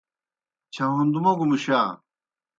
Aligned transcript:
چھہُوݩد 0.73 1.13
موگوْ 1.23 1.45
مُشا۔ 1.49 1.81